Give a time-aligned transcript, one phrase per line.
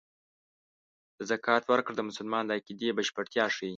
[1.17, 3.69] د زکات ورکړه د مسلمان د عقیدې بشپړتیا ښيي.